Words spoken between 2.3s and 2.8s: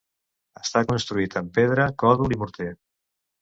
i morter.